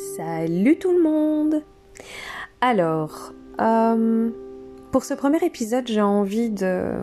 Salut 0.00 0.78
tout 0.78 0.92
le 0.92 1.02
monde 1.02 1.62
Alors, 2.62 3.34
euh, 3.60 4.30
pour 4.92 5.04
ce 5.04 5.12
premier 5.12 5.44
épisode, 5.44 5.86
j'ai 5.86 6.00
envie 6.00 6.48
de, 6.48 6.94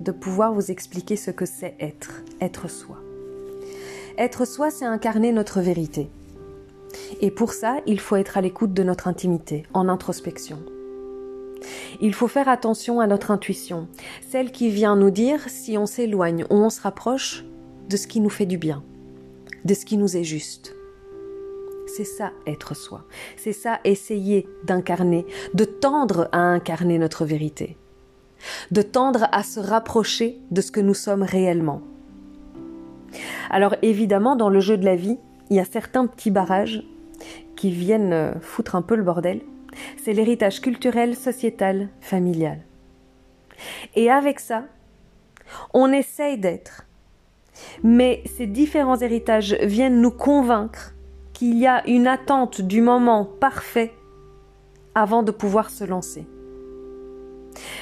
de 0.00 0.10
pouvoir 0.10 0.54
vous 0.54 0.70
expliquer 0.70 1.16
ce 1.16 1.30
que 1.30 1.44
c'est 1.44 1.74
être, 1.78 2.22
être 2.40 2.70
soi. 2.70 2.96
Être 4.16 4.46
soi, 4.46 4.70
c'est 4.70 4.86
incarner 4.86 5.30
notre 5.30 5.60
vérité. 5.60 6.08
Et 7.20 7.30
pour 7.30 7.52
ça, 7.52 7.76
il 7.84 8.00
faut 8.00 8.16
être 8.16 8.38
à 8.38 8.40
l'écoute 8.40 8.72
de 8.72 8.82
notre 8.82 9.06
intimité, 9.06 9.64
en 9.74 9.90
introspection. 9.90 10.60
Il 12.00 12.14
faut 12.14 12.28
faire 12.28 12.48
attention 12.48 13.00
à 13.00 13.06
notre 13.06 13.30
intuition, 13.30 13.88
celle 14.26 14.52
qui 14.52 14.70
vient 14.70 14.96
nous 14.96 15.10
dire 15.10 15.50
si 15.50 15.76
on 15.76 15.84
s'éloigne 15.84 16.44
ou 16.44 16.54
on 16.54 16.70
se 16.70 16.80
rapproche 16.80 17.44
de 17.90 17.98
ce 17.98 18.06
qui 18.06 18.20
nous 18.20 18.30
fait 18.30 18.46
du 18.46 18.56
bien, 18.56 18.82
de 19.66 19.74
ce 19.74 19.84
qui 19.84 19.98
nous 19.98 20.16
est 20.16 20.24
juste. 20.24 20.74
C'est 21.96 22.04
ça 22.04 22.32
être 22.44 22.74
soi. 22.74 23.04
C'est 23.36 23.52
ça 23.52 23.78
essayer 23.84 24.48
d'incarner, 24.64 25.26
de 25.54 25.64
tendre 25.64 26.28
à 26.32 26.38
incarner 26.38 26.98
notre 26.98 27.24
vérité. 27.24 27.76
De 28.72 28.82
tendre 28.82 29.28
à 29.30 29.44
se 29.44 29.60
rapprocher 29.60 30.40
de 30.50 30.60
ce 30.60 30.72
que 30.72 30.80
nous 30.80 30.94
sommes 30.94 31.22
réellement. 31.22 31.82
Alors 33.48 33.76
évidemment, 33.82 34.34
dans 34.34 34.48
le 34.48 34.58
jeu 34.58 34.76
de 34.76 34.84
la 34.84 34.96
vie, 34.96 35.18
il 35.50 35.56
y 35.56 35.60
a 35.60 35.64
certains 35.64 36.08
petits 36.08 36.32
barrages 36.32 36.82
qui 37.54 37.70
viennent 37.70 38.12
euh, 38.12 38.32
foutre 38.40 38.74
un 38.74 38.82
peu 38.82 38.96
le 38.96 39.04
bordel. 39.04 39.42
C'est 40.02 40.14
l'héritage 40.14 40.60
culturel, 40.60 41.14
sociétal, 41.14 41.90
familial. 42.00 42.58
Et 43.94 44.10
avec 44.10 44.40
ça, 44.40 44.64
on 45.72 45.92
essaye 45.92 46.38
d'être. 46.38 46.86
Mais 47.84 48.24
ces 48.36 48.48
différents 48.48 48.98
héritages 48.98 49.56
viennent 49.62 50.00
nous 50.00 50.10
convaincre 50.10 50.93
qu'il 51.34 51.58
y 51.58 51.66
a 51.66 51.86
une 51.86 52.06
attente 52.06 52.62
du 52.62 52.80
moment 52.80 53.26
parfait 53.26 53.92
avant 54.94 55.22
de 55.22 55.30
pouvoir 55.30 55.68
se 55.68 55.84
lancer. 55.84 56.26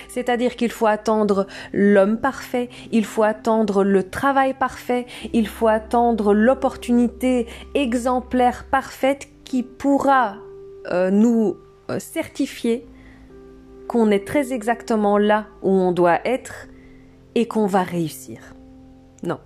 C'est-à-dire 0.08 0.56
qu'il 0.56 0.70
faut 0.70 0.86
attendre 0.86 1.46
l'homme 1.72 2.18
parfait, 2.18 2.68
il 2.90 3.04
faut 3.04 3.22
attendre 3.22 3.84
le 3.84 4.08
travail 4.08 4.54
parfait, 4.54 5.06
il 5.32 5.46
faut 5.46 5.68
attendre 5.68 6.34
l'opportunité 6.34 7.46
exemplaire 7.74 8.66
parfaite 8.70 9.28
qui 9.44 9.62
pourra 9.62 10.36
euh, 10.90 11.10
nous 11.10 11.56
euh, 11.90 11.98
certifier 11.98 12.86
qu'on 13.88 14.10
est 14.10 14.26
très 14.26 14.52
exactement 14.52 15.18
là 15.18 15.46
où 15.62 15.70
on 15.70 15.92
doit 15.92 16.26
être 16.26 16.68
et 17.34 17.46
qu'on 17.46 17.66
va 17.66 17.82
réussir. 17.82 18.54
Non. 19.22 19.38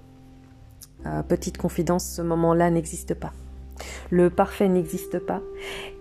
Euh, 1.07 1.23
petite 1.23 1.59
confidence, 1.59 2.05
ce 2.05 2.23
moment-là 2.23 2.71
n'existe 2.71 3.15
pas. 3.15 3.33
Le 4.11 4.31
parfait 4.31 4.69
n'existe 4.69 5.19
pas. 5.19 5.43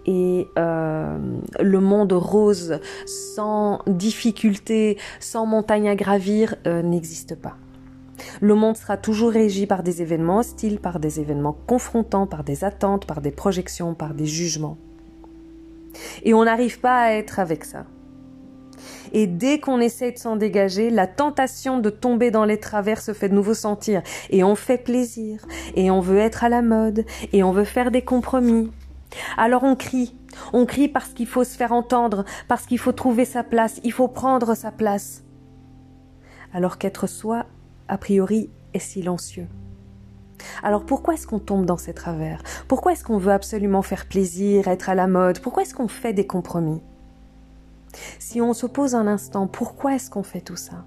Et 0.06 0.48
euh, 0.58 1.18
le 1.60 1.80
monde 1.80 2.14
rose, 2.14 2.80
sans 3.06 3.82
difficulté, 3.88 4.98
sans 5.20 5.46
montagne 5.46 5.90
à 5.90 5.96
gravir, 5.96 6.56
euh, 6.68 6.82
n'existe 6.82 7.36
pas. 7.36 7.58
Le 8.42 8.56
monde 8.56 8.78
sera 8.78 8.98
toujours 8.98 9.32
régi 9.32 9.68
par 9.68 9.84
des 9.84 10.02
événements 10.02 10.40
hostiles, 10.40 10.80
par 10.80 11.00
des 11.00 11.20
événements 11.20 11.58
confrontants, 11.68 12.28
par 12.28 12.44
des 12.44 12.64
attentes, 12.64 13.06
par 13.06 13.22
des 13.22 13.32
projections, 13.32 13.94
par 13.94 14.14
des 14.14 14.26
jugements. 14.26 14.78
Et 16.24 16.34
on 16.34 16.46
n'arrive 16.46 16.80
pas 16.80 17.04
à 17.04 17.12
être 17.12 17.40
avec 17.40 17.66
ça. 17.66 17.86
Et 19.16 19.28
dès 19.28 19.62
qu'on 19.62 19.80
essaie 19.80 20.12
de 20.12 20.18
s'en 20.18 20.36
dégager, 20.36 20.90
la 20.90 21.08
tentation 21.08 21.80
de 21.80 21.90
tomber 21.90 22.32
dans 22.32 22.44
les 22.44 22.60
travers 22.60 23.02
se 23.02 23.14
fait 23.14 23.30
de 23.30 23.34
nouveau 23.34 23.54
sentir. 23.54 24.02
Et 24.30 24.44
on 24.44 24.56
fait 24.56 24.78
plaisir. 24.78 25.46
Et 25.74 25.90
on 25.90 26.02
veut 26.02 26.18
être 26.18 26.44
à 26.44 26.50
la 26.50 26.62
mode. 26.62 27.06
Et 27.32 27.42
on 27.42 27.54
veut 27.54 27.64
faire 27.64 27.92
des 27.92 28.02
compromis. 28.02 28.72
Alors 29.38 29.64
on 29.64 29.78
crie. 29.78 30.18
On 30.52 30.66
crie 30.66 30.90
parce 30.90 31.14
qu'il 31.14 31.28
faut 31.28 31.46
se 31.46 31.56
faire 31.56 31.72
entendre, 31.72 32.26
parce 32.50 32.66
qu'il 32.66 32.78
faut 32.78 32.92
trouver 32.92 33.24
sa 33.24 33.42
place, 33.42 33.80
il 33.86 33.94
faut 33.94 34.10
prendre 34.10 34.54
sa 34.54 34.70
place. 34.70 35.24
Alors 36.54 36.78
qu'être 36.78 37.08
soi, 37.08 37.46
a 37.88 37.98
priori, 37.98 38.50
est 38.74 38.80
silencieux. 38.80 39.48
Alors 40.62 40.86
pourquoi 40.86 41.14
est-ce 41.14 41.26
qu'on 41.26 41.40
tombe 41.40 41.66
dans 41.66 41.78
ces 41.78 41.94
travers? 41.94 42.44
Pourquoi 42.68 42.92
est-ce 42.92 43.06
qu'on 43.06 43.18
veut 43.18 43.32
absolument 43.32 43.82
faire 43.82 44.08
plaisir, 44.08 44.68
être 44.68 44.90
à 44.90 44.96
la 44.96 45.08
mode? 45.08 45.40
Pourquoi 45.40 45.64
est-ce 45.64 45.74
qu'on 45.74 45.88
fait 45.88 46.12
des 46.12 46.28
compromis? 46.28 46.82
Si 48.20 48.42
on 48.42 48.54
se 48.54 48.66
pose 48.66 48.96
un 48.96 49.08
instant, 49.08 49.48
pourquoi 49.48 49.96
est-ce 49.96 50.10
qu'on 50.10 50.24
fait 50.24 50.42
tout 50.42 50.56
ça? 50.56 50.86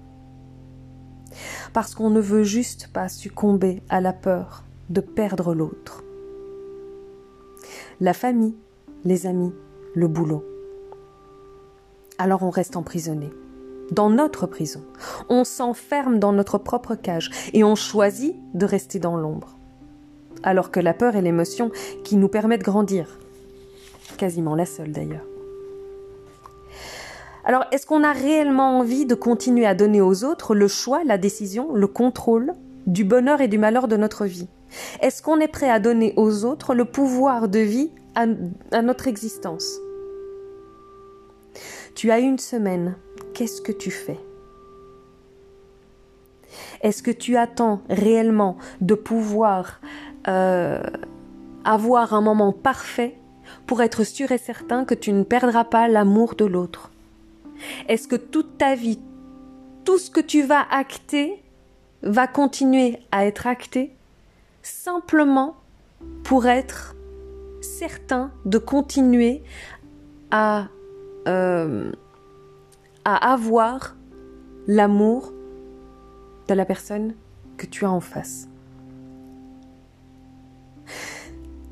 Parce 1.73 1.95
qu'on 1.95 2.09
ne 2.09 2.19
veut 2.19 2.43
juste 2.43 2.89
pas 2.91 3.09
succomber 3.09 3.81
à 3.89 4.01
la 4.01 4.13
peur 4.13 4.63
de 4.89 5.01
perdre 5.01 5.53
l'autre. 5.53 6.03
La 8.01 8.13
famille, 8.13 8.55
les 9.05 9.27
amis, 9.27 9.53
le 9.93 10.07
boulot. 10.07 10.43
Alors 12.17 12.43
on 12.43 12.49
reste 12.49 12.75
emprisonné 12.75 13.29
dans 13.91 14.09
notre 14.09 14.45
prison. 14.45 14.83
On 15.29 15.43
s'enferme 15.43 16.19
dans 16.19 16.31
notre 16.31 16.57
propre 16.57 16.95
cage 16.95 17.29
et 17.53 17.63
on 17.63 17.75
choisit 17.75 18.35
de 18.53 18.65
rester 18.65 18.99
dans 18.99 19.17
l'ombre. 19.17 19.57
Alors 20.43 20.71
que 20.71 20.79
la 20.79 20.93
peur 20.93 21.15
est 21.15 21.21
l'émotion 21.21 21.71
qui 22.03 22.15
nous 22.15 22.29
permet 22.29 22.57
de 22.57 22.63
grandir. 22.63 23.19
Quasiment 24.17 24.55
la 24.55 24.65
seule 24.65 24.91
d'ailleurs. 24.91 25.28
Alors, 27.49 27.65
est-ce 27.71 27.87
qu'on 27.87 28.03
a 28.03 28.11
réellement 28.11 28.77
envie 28.77 29.07
de 29.07 29.15
continuer 29.15 29.65
à 29.65 29.73
donner 29.73 30.01
aux 30.01 30.23
autres 30.23 30.53
le 30.53 30.67
choix, 30.67 31.03
la 31.03 31.17
décision, 31.17 31.73
le 31.73 31.87
contrôle 31.87 32.53
du 32.85 33.03
bonheur 33.03 33.41
et 33.41 33.47
du 33.47 33.57
malheur 33.57 33.87
de 33.87 33.97
notre 33.97 34.27
vie? 34.27 34.47
Est-ce 35.01 35.23
qu'on 35.23 35.39
est 35.39 35.47
prêt 35.47 35.71
à 35.71 35.79
donner 35.79 36.13
aux 36.15 36.45
autres 36.45 36.75
le 36.75 36.85
pouvoir 36.85 37.49
de 37.49 37.57
vie 37.57 37.89
à, 38.13 38.27
notre 38.83 39.07
existence? 39.07 39.79
Tu 41.95 42.11
as 42.11 42.19
une 42.19 42.37
semaine, 42.37 42.95
qu'est-ce 43.33 43.63
que 43.63 43.71
tu 43.71 43.89
fais? 43.89 44.19
Est-ce 46.83 47.01
que 47.01 47.09
tu 47.09 47.35
attends 47.35 47.81
réellement 47.89 48.57
de 48.79 48.93
pouvoir 48.93 49.81
euh, 50.27 50.83
avoir 51.65 52.13
un 52.13 52.21
moment 52.21 52.53
parfait 52.53 53.15
pour 53.65 53.81
être 53.81 54.03
sûr 54.03 54.31
et 54.31 54.37
certain 54.37 54.85
que 54.85 54.93
tu 54.93 55.11
ne 55.11 55.23
perdras 55.23 55.63
pas 55.63 55.87
l'amour 55.87 56.35
de 56.35 56.45
l'autre? 56.45 56.91
Est-ce 57.87 58.07
que 58.07 58.15
toute 58.15 58.57
ta 58.57 58.75
vie, 58.75 58.99
tout 59.85 59.97
ce 59.97 60.09
que 60.09 60.19
tu 60.19 60.43
vas 60.43 60.65
acter, 60.71 61.41
va 62.01 62.27
continuer 62.27 62.99
à 63.11 63.25
être 63.25 63.47
acté 63.47 63.95
simplement 64.61 65.55
pour 66.23 66.45
être 66.45 66.95
certain 67.61 68.31
de 68.45 68.57
continuer 68.57 69.43
à, 70.31 70.67
euh, 71.27 71.91
avoir 73.03 73.95
l'amour 74.67 75.33
de 76.47 76.53
la 76.53 76.63
personne 76.65 77.15
que 77.57 77.65
tu 77.65 77.85
as 77.85 77.91
en 77.91 77.99
face? 77.99 78.47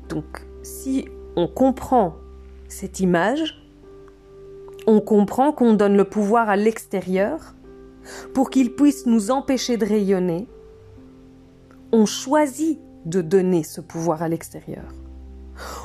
Donc, 0.08 0.44
si 0.62 1.06
on 1.36 1.46
comprend 1.46 2.16
cette 2.68 3.00
image, 3.00 3.67
on 4.88 5.00
comprend 5.00 5.52
qu'on 5.52 5.74
donne 5.74 5.98
le 5.98 6.04
pouvoir 6.04 6.48
à 6.48 6.56
l'extérieur 6.56 7.54
pour 8.32 8.48
qu'il 8.48 8.74
puisse 8.74 9.04
nous 9.04 9.30
empêcher 9.30 9.76
de 9.76 9.84
rayonner. 9.84 10.48
On 11.92 12.06
choisit 12.06 12.80
de 13.04 13.20
donner 13.20 13.64
ce 13.64 13.82
pouvoir 13.82 14.22
à 14.22 14.28
l'extérieur. 14.28 14.84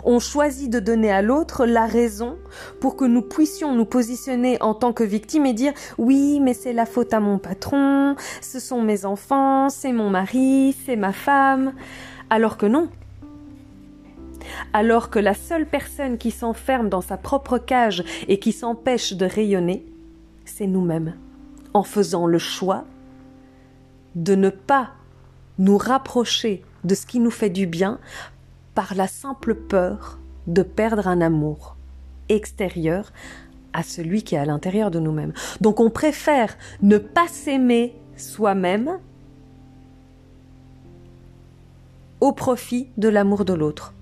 On 0.06 0.20
choisit 0.20 0.70
de 0.70 0.80
donner 0.80 1.12
à 1.12 1.22
l'autre 1.22 1.66
la 1.66 1.86
raison 1.86 2.38
pour 2.80 2.96
que 2.96 3.04
nous 3.04 3.24
puissions 3.24 3.76
nous 3.76 3.86
positionner 3.86 4.58
en 4.62 4.74
tant 4.74 4.94
que 4.94 5.04
victime 5.04 5.46
et 5.46 5.54
dire 5.54 5.74
oui, 5.98 6.40
mais 6.40 6.54
c'est 6.54 6.72
la 6.72 6.86
faute 6.86 7.14
à 7.14 7.20
mon 7.20 7.40
patron, 7.40 8.16
ce 8.40 8.62
sont 8.62 8.82
mes 8.82 9.04
enfants, 9.04 9.68
c'est 9.70 9.92
mon 9.92 10.10
mari, 10.10 10.78
c'est 10.86 10.96
ma 10.96 11.12
femme. 11.12 11.74
Alors 12.30 12.56
que 12.56 12.68
non, 12.68 12.88
alors 14.74 15.10
que 15.10 15.20
la 15.20 15.34
seule 15.34 15.66
personne 15.66 16.18
qui 16.18 16.32
s'enferme 16.32 16.90
dans 16.90 17.02
sa 17.02 17.18
propre 17.18 17.58
cage 17.58 18.04
et 18.28 18.40
qui 18.40 18.52
s'empêche 18.52 19.14
de 19.14 19.26
rayonner, 19.26 19.86
c'est 20.46 20.68
nous-mêmes, 20.68 21.16
en 21.74 21.84
faisant 21.84 22.28
le 22.28 22.40
choix 22.40 22.86
de 24.16 24.36
ne 24.36 24.50
pas 24.50 24.92
nous 25.58 25.78
rapprocher 25.78 26.64
de 26.84 26.96
ce 26.96 27.06
qui 27.06 27.20
nous 27.20 27.32
fait 27.32 27.50
du 27.50 27.66
bien 27.66 28.00
par 28.76 28.96
la 28.96 29.08
simple 29.08 29.56
peur 29.56 30.20
de 30.48 30.64
perdre 30.64 31.08
un 31.08 31.22
amour 31.22 31.76
extérieur 32.30 33.12
à 33.74 33.84
celui 33.84 34.24
qui 34.24 34.36
est 34.36 34.40
à 34.40 34.46
l'intérieur 34.46 34.92
de 34.92 35.00
nous-mêmes. 35.00 35.34
Donc 35.62 35.80
on 35.80 35.90
préfère 35.90 36.58
ne 36.82 36.98
pas 36.98 37.28
s'aimer 37.28 37.96
soi-même 38.18 39.00
au 42.22 42.32
profit 42.32 42.88
de 42.98 43.10
l'amour 43.10 43.46
de 43.46 43.54
l'autre. 43.54 43.94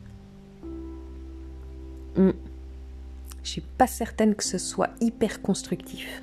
Hmm. 2.16 2.32
Je 3.44 3.50
suis 3.50 3.62
pas 3.62 3.88
certaine 3.88 4.36
que 4.36 4.44
ce 4.44 4.58
soit 4.58 4.90
hyper 5.00 5.42
constructif. 5.42 6.22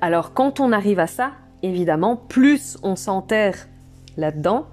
Alors 0.00 0.34
quand 0.34 0.60
on 0.60 0.72
arrive 0.72 0.98
à 0.98 1.06
ça, 1.06 1.32
évidemment, 1.62 2.16
plus 2.16 2.78
on 2.82 2.96
s'enterre 2.96 3.68
là-dedans, 4.16 4.66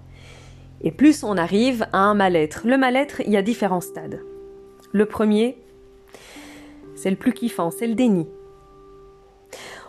Et 0.81 0.91
plus 0.91 1.23
on 1.23 1.37
arrive 1.37 1.85
à 1.91 1.99
un 1.99 2.13
mal-être. 2.13 2.61
Le 2.65 2.77
mal-être, 2.77 3.21
il 3.25 3.31
y 3.31 3.37
a 3.37 3.41
différents 3.41 3.81
stades. 3.81 4.21
Le 4.93 5.05
premier, 5.05 5.57
c'est 6.95 7.09
le 7.09 7.17
plus 7.17 7.33
kiffant, 7.33 7.69
c'est 7.69 7.87
le 7.87 7.95
déni. 7.95 8.27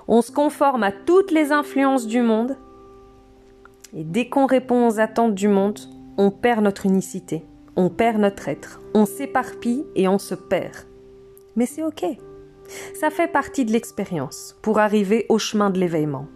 On 0.08 0.22
se 0.22 0.32
conforme 0.32 0.82
à 0.82 0.90
toutes 0.90 1.30
les 1.30 1.52
influences 1.52 2.06
du 2.06 2.22
monde, 2.22 2.56
et 3.94 4.02
dès 4.02 4.28
qu'on 4.28 4.46
répond 4.46 4.88
aux 4.88 4.98
attentes 4.98 5.34
du 5.34 5.48
monde, 5.48 5.78
on 6.16 6.30
perd 6.30 6.64
notre 6.64 6.86
unicité, 6.86 7.44
on 7.76 7.88
perd 7.88 8.18
notre 8.18 8.48
être, 8.48 8.80
on 8.94 9.06
s'éparpille 9.06 9.84
et 9.94 10.08
on 10.08 10.18
se 10.18 10.34
perd. 10.34 10.74
Mais 11.56 11.66
c'est 11.66 11.82
ok. 11.82 12.04
Ça 12.94 13.10
fait 13.10 13.30
partie 13.30 13.64
de 13.64 13.72
l'expérience 13.72 14.56
pour 14.62 14.78
arriver 14.78 15.26
au 15.28 15.38
chemin 15.38 15.70
de 15.70 15.78
l'éveillement. 15.78 16.28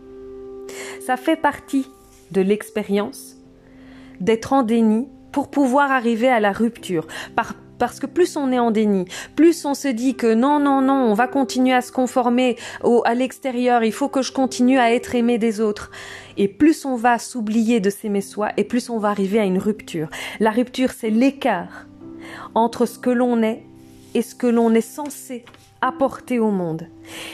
Ça 1.06 1.16
fait 1.16 1.36
partie 1.36 1.90
de 2.30 2.40
l'expérience 2.40 3.36
d'être 4.20 4.52
en 4.52 4.62
déni 4.62 5.08
pour 5.32 5.50
pouvoir 5.50 5.90
arriver 5.90 6.28
à 6.28 6.40
la 6.40 6.52
rupture. 6.52 7.06
Parce 7.84 8.00
que 8.00 8.06
plus 8.06 8.38
on 8.38 8.50
est 8.50 8.58
en 8.58 8.70
déni, 8.70 9.04
plus 9.36 9.66
on 9.66 9.74
se 9.74 9.88
dit 9.88 10.14
que 10.14 10.32
non, 10.32 10.58
non, 10.58 10.80
non, 10.80 10.94
on 10.94 11.12
va 11.12 11.28
continuer 11.28 11.74
à 11.74 11.82
se 11.82 11.92
conformer 11.92 12.56
au, 12.82 13.02
à 13.04 13.12
l'extérieur, 13.12 13.84
il 13.84 13.92
faut 13.92 14.08
que 14.08 14.22
je 14.22 14.32
continue 14.32 14.78
à 14.78 14.94
être 14.94 15.14
aimé 15.14 15.36
des 15.36 15.60
autres. 15.60 15.90
Et 16.38 16.48
plus 16.48 16.86
on 16.86 16.96
va 16.96 17.18
s'oublier 17.18 17.80
de 17.80 17.90
s'aimer 17.90 18.22
soi, 18.22 18.52
et 18.56 18.64
plus 18.64 18.88
on 18.88 18.96
va 18.96 19.10
arriver 19.10 19.38
à 19.38 19.44
une 19.44 19.58
rupture. 19.58 20.08
La 20.40 20.50
rupture, 20.50 20.92
c'est 20.92 21.10
l'écart 21.10 21.84
entre 22.54 22.86
ce 22.86 22.98
que 22.98 23.10
l'on 23.10 23.42
est 23.42 23.62
et 24.14 24.22
ce 24.22 24.34
que 24.34 24.46
l'on 24.46 24.72
est 24.72 24.80
censé 24.80 25.44
apporter 25.82 26.38
au 26.38 26.50
monde. 26.50 26.86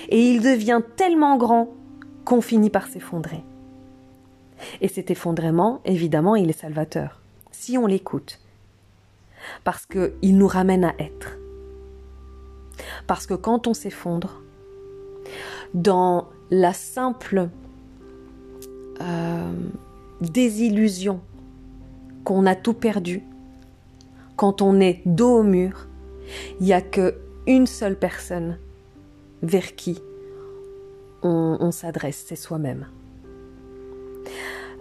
Et 0.08 0.20
il 0.20 0.42
devient 0.42 0.80
tellement 0.96 1.36
grand 1.36 1.68
qu'on 2.24 2.40
finit 2.40 2.70
par 2.70 2.88
s'effondrer. 2.88 3.44
Et 4.80 4.88
cet 4.88 5.12
effondrement, 5.12 5.80
évidemment, 5.84 6.34
il 6.34 6.50
est 6.50 6.60
salvateur, 6.60 7.20
si 7.52 7.78
on 7.78 7.86
l'écoute. 7.86 8.40
Parce 9.64 9.86
qu'il 9.86 10.36
nous 10.36 10.46
ramène 10.46 10.84
à 10.84 10.94
être. 10.98 11.38
Parce 13.06 13.26
que 13.26 13.34
quand 13.34 13.66
on 13.66 13.74
s'effondre, 13.74 14.42
dans 15.74 16.28
la 16.50 16.72
simple 16.72 17.48
euh, 19.00 19.52
désillusion 20.20 21.20
qu'on 22.24 22.46
a 22.46 22.54
tout 22.54 22.74
perdu, 22.74 23.22
quand 24.36 24.62
on 24.62 24.80
est 24.80 25.02
dos 25.06 25.38
au 25.38 25.42
mur, 25.42 25.86
il 26.60 26.66
n'y 26.66 26.72
a 26.72 26.80
que 26.80 27.14
une 27.46 27.66
seule 27.66 27.98
personne 27.98 28.58
vers 29.42 29.74
qui 29.74 30.00
on, 31.22 31.70
s'adresse, 31.70 32.24
c'est 32.26 32.36
soi-même. 32.36 32.86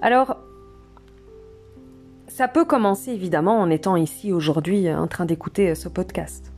Alors, 0.01 0.37
ça 2.39 2.47
peut 2.47 2.63
commencer 2.63 3.11
évidemment 3.11 3.59
en 3.59 3.69
étant 3.69 3.97
ici 3.97 4.31
aujourd'hui 4.31 4.89
en 4.89 5.07
train 5.07 5.25
d'écouter 5.25 5.75
ce 5.75 5.89
podcast. 5.89 6.53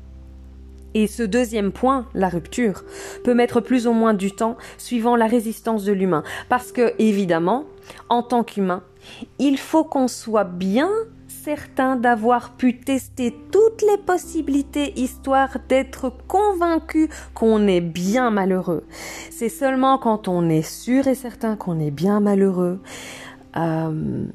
Et 0.94 1.07
ce 1.07 1.24
deuxième 1.24 1.72
point, 1.72 2.06
la 2.13 2.30
rupture, 2.30 2.83
peut 3.24 3.33
mettre 3.33 3.62
plus 3.62 3.88
ou 3.88 3.92
moins 3.92 4.13
du 4.13 4.31
temps 4.31 4.57
suivant 4.78 5.16
la 5.16 5.25
résistance 5.25 5.83
de 5.83 5.92
l'humain. 5.92 6.22
Parce 6.50 6.72
que, 6.72 6.94
évidemment, 7.00 7.66
en 8.10 8.22
tant 8.22 8.44
qu'humain, 8.44 8.83
il 9.39 9.57
faut 9.57 9.83
qu'on 9.83 10.07
soit 10.07 10.44
bien 10.44 10.92
certain 11.28 11.95
d'avoir 11.95 12.51
pu 12.51 12.78
tester 12.78 13.36
toutes 13.51 13.81
les 13.81 13.98
possibilités 13.98 14.94
histoire 15.00 15.57
d'être 15.68 16.13
convaincu 16.28 17.10
qu'on 17.33 17.66
est 17.66 17.81
bien 17.81 18.30
malheureux. 18.30 18.83
C'est 19.31 19.50
seulement 19.50 19.98
quand 19.98 20.28
on 20.28 20.48
est 20.48 20.62
sûr 20.62 21.07
et 21.07 21.16
certain 21.16 21.56
qu'on 21.56 21.80
est 21.80 21.89
bien 21.89 22.19
malheureux 22.19 22.80
euh, 23.57 24.25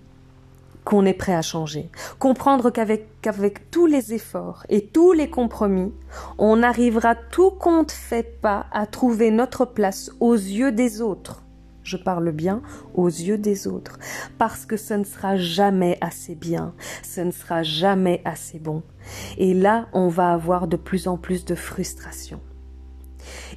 qu'on 0.87 1.05
est 1.05 1.13
prêt 1.13 1.35
à 1.35 1.43
changer. 1.43 1.91
Comprendre 2.19 2.71
qu'avec 2.71 3.21
qu'avec 3.21 3.71
tous 3.71 3.87
les 3.87 4.15
efforts 4.15 4.65
et 4.71 4.87
tous 4.87 5.13
les 5.13 5.29
compromis, 5.29 5.93
on 6.39 6.63
arrivera 6.63 7.15
tout 7.15 7.51
compte 7.51 7.93
fait 7.93 8.41
pas 8.41 8.67
à 8.73 8.87
trouver 8.87 9.31
notre 9.31 9.67
place 9.67 10.11
aux 10.21 10.35
yeux 10.35 10.73
des 10.73 11.03
autres 11.03 11.43
je 11.87 11.97
parle 11.97 12.33
bien 12.33 12.63
aux 12.95 13.07
yeux 13.07 13.39
des 13.39 13.69
autres, 13.69 13.99
parce 14.39 14.67
que 14.67 14.77
ce 14.77 14.95
ne 14.95 15.05
sera 15.05 15.37
jamais 15.37 15.99
assez 16.01 16.35
bien, 16.35 16.75
ce 17.05 17.21
ne 17.21 17.31
sera 17.31 17.63
jamais 17.63 18.23
assez 18.25 18.59
bon. 18.59 18.83
Et 19.39 19.55
là, 19.55 19.87
on 19.93 20.09
va 20.09 20.33
avoir 20.33 20.67
de 20.67 20.77
plus 20.77 21.07
en 21.07 21.17
plus 21.17 21.45
de 21.45 21.55
frustration. 21.55 22.41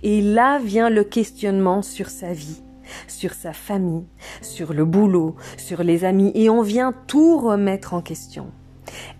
Et 0.03 0.21
là 0.21 0.59
vient 0.59 0.91
le 0.91 1.03
questionnement 1.03 1.81
sur 1.81 2.09
sa 2.09 2.31
vie, 2.31 2.61
sur 3.07 3.33
sa 3.33 3.53
famille, 3.53 4.05
sur 4.41 4.73
le 4.73 4.85
boulot, 4.85 5.35
sur 5.57 5.83
les 5.83 6.05
amis, 6.05 6.31
et 6.35 6.49
on 6.49 6.61
vient 6.61 6.93
tout 7.07 7.37
remettre 7.37 7.93
en 7.93 8.01
question. 8.01 8.47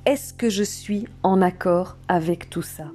Est-ce 0.05 0.33
que 0.33 0.49
je 0.49 0.63
suis 0.63 1.07
en 1.23 1.41
accord 1.41 1.97
avec 2.07 2.49
tout 2.49 2.61
ça? 2.61 2.91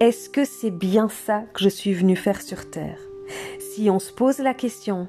Est-ce 0.00 0.28
que 0.28 0.44
c'est 0.44 0.70
bien 0.70 1.08
ça 1.08 1.44
que 1.54 1.62
je 1.62 1.68
suis 1.68 1.94
venu 1.94 2.16
faire 2.16 2.42
sur 2.42 2.70
Terre? 2.70 2.98
Si 3.58 3.88
on 3.90 3.98
se 3.98 4.12
pose 4.12 4.38
la 4.38 4.54
question, 4.54 5.08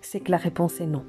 c'est 0.00 0.20
que 0.20 0.30
la 0.30 0.36
réponse 0.36 0.80
est 0.80 0.86
non. 0.86 1.04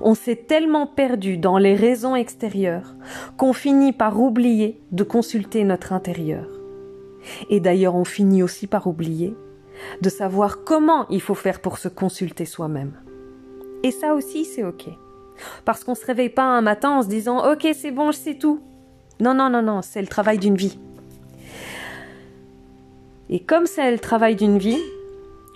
On 0.00 0.14
s'est 0.14 0.36
tellement 0.36 0.86
perdu 0.86 1.38
dans 1.38 1.58
les 1.58 1.74
raisons 1.74 2.16
extérieures 2.16 2.94
qu'on 3.36 3.52
finit 3.52 3.92
par 3.92 4.20
oublier 4.20 4.80
de 4.92 5.04
consulter 5.04 5.64
notre 5.64 5.92
intérieur. 5.92 6.46
Et 7.50 7.60
d'ailleurs, 7.60 7.94
on 7.94 8.04
finit 8.04 8.42
aussi 8.42 8.66
par 8.66 8.86
oublier 8.86 9.34
de 10.00 10.08
savoir 10.08 10.64
comment 10.64 11.06
il 11.08 11.20
faut 11.20 11.34
faire 11.34 11.60
pour 11.60 11.78
se 11.78 11.88
consulter 11.88 12.44
soi-même. 12.44 12.92
Et 13.82 13.90
ça 13.90 14.14
aussi, 14.14 14.44
c'est 14.44 14.64
ok. 14.64 14.88
Parce 15.64 15.84
qu'on 15.84 15.94
se 15.94 16.04
réveille 16.04 16.28
pas 16.28 16.44
un 16.44 16.60
matin 16.60 16.90
en 16.90 17.02
se 17.02 17.08
disant 17.08 17.50
ok, 17.50 17.68
c'est 17.74 17.90
bon, 17.90 18.12
je 18.12 18.18
sais 18.18 18.34
tout. 18.34 18.60
Non, 19.20 19.34
non, 19.34 19.50
non, 19.50 19.62
non, 19.62 19.82
c'est 19.82 20.00
le 20.00 20.08
travail 20.08 20.38
d'une 20.38 20.56
vie. 20.56 20.78
Et 23.28 23.40
comme 23.40 23.66
c'est 23.66 23.90
le 23.90 23.98
travail 23.98 24.34
d'une 24.34 24.58
vie, 24.58 24.80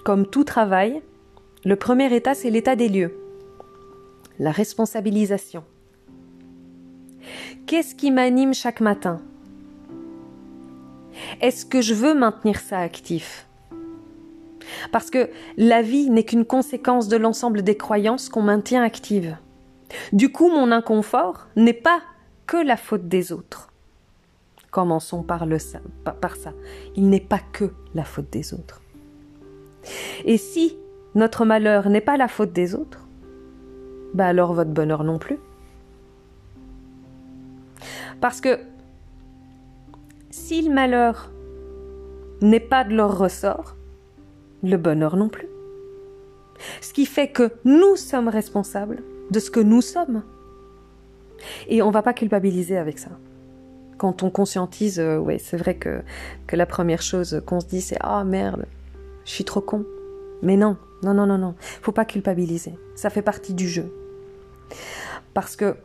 comme 0.05 0.27
tout 0.27 0.44
travail, 0.44 1.03
le 1.65 1.77
premier 1.77 2.15
état, 2.15 2.35
c'est 2.35 2.50
l'état 2.50 2.77
des 2.77 2.88
lieux, 2.88 3.17
la 4.38 4.50
responsabilisation. 4.50 5.65
Qu'est-ce 7.67 7.94
qui 7.94 8.11
m'anime 8.11 8.53
chaque 8.53 8.81
matin? 8.81 9.20
Est-ce 11.41 11.65
que 11.65 11.81
je 11.81 11.94
veux 11.94 12.15
maintenir 12.15 12.61
ça 12.61 12.79
actif? 12.79 13.47
Parce 14.93 15.11
que 15.11 15.31
la 15.57 15.83
vie 15.83 16.11
n'est 16.11 16.25
qu'une 16.25 16.45
conséquence 16.45 17.09
de 17.09 17.17
l'ensemble 17.17 17.63
des 17.63 17.77
croyances 17.77 18.29
qu'on 18.29 18.43
maintient 18.43 18.83
actives. 18.83 19.37
Du 20.13 20.33
coup, 20.33 20.49
mon 20.49 20.73
inconfort 20.73 21.49
n'est 21.56 21.73
pas 21.73 22.01
que 22.47 22.56
la 22.56 22.77
faute 22.77 23.09
des 23.09 23.33
autres. 23.33 23.73
Commençons 24.71 25.23
par, 25.23 25.47
le, 25.47 25.59
par 26.21 26.37
ça. 26.37 26.53
Il 26.97 27.09
n'est 27.09 27.21
pas 27.21 27.41
que 27.53 27.73
la 27.94 28.05
faute 28.05 28.31
des 28.31 28.55
autres. 28.55 28.81
Et 30.25 30.37
si 30.37 30.77
notre 31.15 31.44
malheur 31.44 31.89
n'est 31.89 32.01
pas 32.01 32.17
la 32.17 32.29
faute 32.29 32.53
des 32.53 32.75
autres, 32.75 33.06
bah 34.15 34.27
alors 34.27 34.53
votre 34.53 34.71
bonheur 34.71 35.05
non 35.05 35.19
plus. 35.19 35.39
Parce 38.21 38.41
que 38.41 38.59
si 40.31 40.63
le 40.63 40.73
malheur 40.73 41.31
n'est 42.41 42.61
pas 42.61 42.85
de 42.85 42.94
leur 42.94 43.17
ressort, 43.17 43.77
le 44.65 44.77
bonheur 44.77 45.17
non 45.17 45.29
plus. 45.29 45.49
Ce 46.81 46.93
qui 46.93 47.06
fait 47.06 47.29
que 47.29 47.53
nous 47.65 47.97
sommes 47.97 48.29
responsables 48.29 49.03
de 49.31 49.41
ce 49.41 49.51
que 49.51 49.61
nous 49.61 49.83
sommes. 49.83 50.23
Et 51.69 51.83
on 51.83 51.89
ne 51.89 51.93
va 51.93 52.03
pas 52.03 52.15
culpabiliser 52.15 52.77
avec 52.77 52.99
ça. 52.99 53.11
Quand 53.99 54.23
on 54.23 54.31
conscientise, 54.31 54.99
euh, 54.99 55.19
ouais, 55.19 55.39
c'est 55.39 55.56
vrai 55.56 55.77
que, 55.77 56.03
la 56.53 56.67
première 56.67 57.03
chose 57.03 57.43
qu'on 57.47 57.61
se 57.61 57.67
dit, 57.67 57.81
c'est 57.81 57.99
Ah 58.01 58.25
merde, 58.25 58.67
je 59.25 59.31
suis 59.31 59.44
trop 59.44 59.61
con. 59.61 59.85
Mais 60.43 60.56
non, 60.56 60.77
non, 61.03 61.15
non, 61.15 61.27
non, 61.27 61.39
non. 61.39 61.55
Faut 61.59 61.93
pas 61.93 62.05
culpabiliser. 62.05 62.75
Ça 62.94 63.11
fait 63.11 63.23
partie 63.23 63.55
du 63.55 63.69
jeu. 63.69 63.93
Parce 65.33 65.56
que 65.56 65.77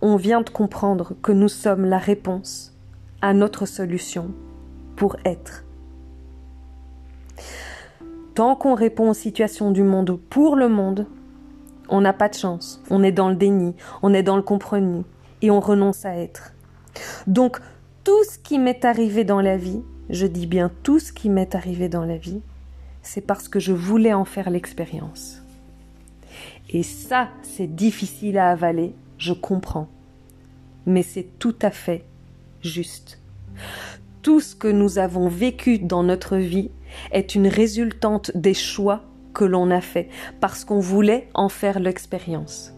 on 0.00 0.16
vient 0.16 0.42
de 0.42 0.50
comprendre 0.50 1.14
que 1.22 1.32
nous 1.32 1.48
sommes 1.48 1.84
la 1.84 1.98
réponse 1.98 2.72
à 3.20 3.34
notre 3.34 3.66
solution 3.66 4.30
pour 4.96 5.16
être. 5.24 5.64
Tant 8.38 8.54
qu'on 8.54 8.76
répond 8.76 9.10
aux 9.10 9.14
situations 9.14 9.72
du 9.72 9.82
monde 9.82 10.16
pour 10.30 10.54
le 10.54 10.68
monde, 10.68 11.08
on 11.88 12.00
n'a 12.00 12.12
pas 12.12 12.28
de 12.28 12.34
chance. 12.34 12.80
On 12.88 13.02
est 13.02 13.10
dans 13.10 13.30
le 13.30 13.34
déni, 13.34 13.74
on 14.00 14.14
est 14.14 14.22
dans 14.22 14.36
le 14.36 14.42
compromis 14.42 15.04
et 15.42 15.50
on 15.50 15.58
renonce 15.58 16.04
à 16.04 16.16
être. 16.16 16.52
Donc, 17.26 17.58
tout 18.04 18.22
ce 18.22 18.38
qui 18.38 18.60
m'est 18.60 18.84
arrivé 18.84 19.24
dans 19.24 19.40
la 19.40 19.56
vie, 19.56 19.82
je 20.08 20.24
dis 20.24 20.46
bien 20.46 20.70
tout 20.84 21.00
ce 21.00 21.12
qui 21.12 21.30
m'est 21.30 21.56
arrivé 21.56 21.88
dans 21.88 22.04
la 22.04 22.16
vie, 22.16 22.40
c'est 23.02 23.22
parce 23.22 23.48
que 23.48 23.58
je 23.58 23.72
voulais 23.72 24.14
en 24.14 24.24
faire 24.24 24.50
l'expérience. 24.50 25.42
Et 26.70 26.84
ça, 26.84 27.30
c'est 27.42 27.74
difficile 27.74 28.38
à 28.38 28.52
avaler, 28.52 28.94
je 29.18 29.32
comprends. 29.32 29.88
Mais 30.86 31.02
c'est 31.02 31.26
tout 31.40 31.56
à 31.60 31.72
fait 31.72 32.04
juste. 32.60 33.20
Tout 34.22 34.38
ce 34.38 34.54
que 34.54 34.68
nous 34.68 35.00
avons 35.00 35.26
vécu 35.26 35.80
dans 35.80 36.04
notre 36.04 36.36
vie 36.36 36.70
est 37.12 37.34
une 37.34 37.46
résultante 37.46 38.30
des 38.34 38.54
choix 38.54 39.02
que 39.34 39.44
l'on 39.44 39.70
a 39.70 39.80
faits 39.80 40.08
parce 40.40 40.64
qu'on 40.64 40.80
voulait 40.80 41.28
en 41.34 41.48
faire 41.48 41.78
l'expérience. 41.80 42.72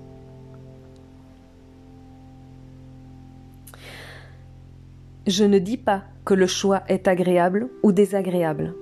Je 5.26 5.44
ne 5.44 5.58
dis 5.58 5.76
pas 5.76 6.04
que 6.24 6.34
le 6.34 6.46
choix 6.46 6.82
est 6.88 7.06
agréable 7.06 7.68
ou 7.82 7.92
désagréable. 7.92 8.74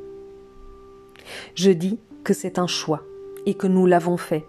Je 1.55 1.71
dis 1.71 1.99
que 2.25 2.33
c'est 2.33 2.59
un 2.59 2.67
choix 2.67 3.03
et 3.47 3.55
que 3.55 3.67
nous 3.67 3.87
l'avons 3.87 4.17
fait. 4.17 4.45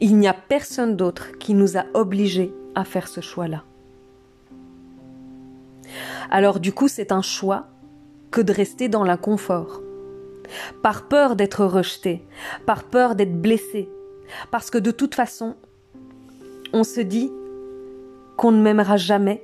Il 0.00 0.16
n'y 0.16 0.28
a 0.28 0.34
personne 0.34 0.96
d'autre 0.96 1.36
qui 1.38 1.54
nous 1.54 1.76
a 1.76 1.84
obligés 1.94 2.52
à 2.74 2.84
faire 2.84 3.08
ce 3.08 3.20
choix-là. 3.20 3.64
Alors 6.30 6.60
du 6.60 6.72
coup, 6.72 6.88
c'est 6.88 7.12
un 7.12 7.22
choix 7.22 7.68
que 8.30 8.40
de 8.40 8.52
rester 8.52 8.88
dans 8.88 9.04
l'inconfort. 9.04 9.82
Par 10.82 11.08
peur 11.08 11.36
d'être 11.36 11.64
rejeté, 11.64 12.24
par 12.66 12.84
peur 12.84 13.14
d'être 13.14 13.40
blessé, 13.40 13.88
parce 14.50 14.70
que 14.70 14.78
de 14.78 14.90
toute 14.90 15.14
façon, 15.14 15.56
on 16.72 16.84
se 16.84 17.00
dit 17.00 17.30
qu'on 18.36 18.52
ne 18.52 18.62
m'aimera 18.62 18.96
jamais 18.96 19.42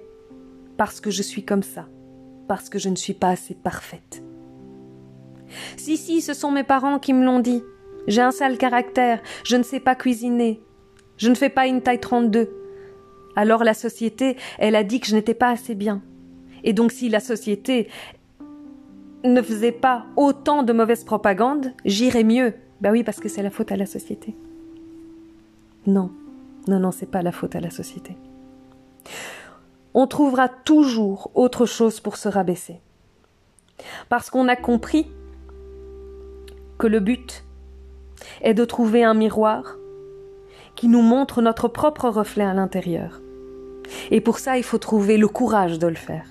parce 0.77 1.01
que 1.01 1.11
je 1.11 1.23
suis 1.23 1.45
comme 1.45 1.63
ça, 1.63 1.87
parce 2.49 2.69
que 2.69 2.79
je 2.79 2.89
ne 2.89 2.97
suis 2.97 3.15
pas 3.15 3.29
assez 3.29 3.55
parfaite. 3.55 4.23
Si, 5.77 5.97
si, 5.97 6.21
ce 6.21 6.35
sont 6.35 6.51
mes 6.51 6.65
parents 6.65 6.99
qui 6.99 7.13
me 7.13 7.25
l'ont 7.25 7.41
dit. 7.41 7.63
J'ai 8.09 8.23
un 8.23 8.33
sale 8.33 8.59
caractère, 8.59 9.21
je 9.45 9.57
ne 9.57 9.63
sais 9.63 9.79
pas 9.79 9.95
cuisiner, 9.95 10.61
je 11.17 11.29
ne 11.29 11.37
fais 11.37 11.51
pas 11.51 11.69
une 11.69 11.83
taille 11.83 12.01
32. 12.01 12.51
Alors 13.37 13.63
la 13.63 13.75
société, 13.75 14.37
elle 14.59 14.75
a 14.75 14.83
dit 14.83 14.99
que 14.99 15.07
je 15.07 15.15
n'étais 15.15 15.35
pas 15.35 15.51
assez 15.51 15.75
bien. 15.75 16.03
Et 16.65 16.73
donc 16.73 16.91
si 16.91 17.09
la 17.09 17.21
société 17.21 17.89
ne 19.25 19.43
faisait 19.43 19.73
pas 19.73 20.07
autant 20.17 20.63
de 20.63 20.73
mauvaise 20.73 21.05
propagande, 21.05 21.73
j'irais 21.85 22.25
mieux. 22.25 22.55
Ben 22.81 22.91
oui, 22.91 23.05
parce 23.05 23.21
que 23.21 23.29
c'est 23.29 23.43
la 23.43 23.51
faute 23.51 23.73
à 23.73 23.77
la 23.77 23.87
société. 23.87 24.35
Non, 25.87 26.11
non, 26.69 26.79
non, 26.79 26.91
c'est 26.93 27.11
pas 27.11 27.23
la 27.23 27.33
faute 27.33 27.55
à 27.57 27.61
la 27.61 27.71
société. 27.71 28.17
On 29.95 30.07
trouvera 30.07 30.49
toujours 30.49 31.31
autre 31.35 31.67
chose 31.67 32.01
pour 32.01 32.17
se 32.17 32.29
rabaisser. 32.29 32.81
Parce 34.09 34.31
qu'on 34.31 34.49
a 34.49 34.57
compris 34.57 35.11
que 36.79 36.87
le 36.87 37.01
but 37.01 37.45
est 38.41 38.55
de 38.55 38.65
trouver 38.65 39.05
un 39.05 39.15
miroir 39.15 39.77
qui 40.75 40.89
nous 40.89 41.03
montre 41.03 41.43
notre 41.43 41.69
propre 41.69 42.09
reflet 42.09 42.45
à 42.45 42.55
l'intérieur. 42.55 43.21
Et 44.11 44.21
pour 44.21 44.39
ça, 44.39 44.57
il 44.57 44.65
faut 44.65 44.79
trouver 44.79 45.19
le 45.19 45.29
courage 45.29 45.79
de 45.79 45.87
le 45.87 45.95
faire. 45.95 46.27